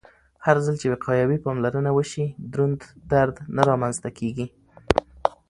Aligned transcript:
هرځل 0.45 0.75
چې 0.81 0.87
وقایوي 0.93 1.37
پاملرنه 1.45 1.91
وشي، 1.93 2.25
دروند 2.51 2.79
درد 3.11 3.35
نه 3.55 3.61
رامنځته 3.69 4.09
کېږي. 4.17 4.45